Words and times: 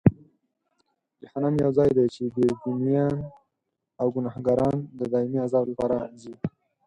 جهنم 1.21 1.53
یو 1.63 1.71
ځای 1.77 1.89
دی 1.97 2.05
چې 2.15 2.23
بېدینان 2.33 3.15
او 4.01 4.07
ګناهکاران 4.15 4.77
د 4.99 5.01
دایمي 5.11 5.39
عذاب 5.45 5.65
لپاره 5.71 5.97
ځي. 6.21 6.33